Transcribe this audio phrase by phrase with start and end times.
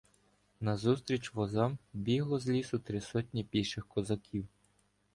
[0.61, 4.47] Назустріч возам бігло з лісу три сотні піших козаків.